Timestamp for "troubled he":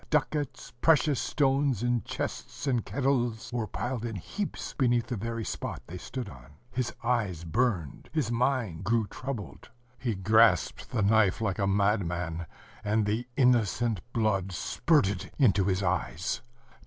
9.05-10.15